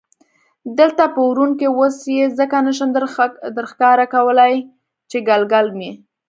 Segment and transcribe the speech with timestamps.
[0.79, 2.89] دلته په ورون کې، اوس یې ځکه نه شم
[3.55, 4.53] درښکاره کولای
[5.09, 5.91] چې ګلګل مې.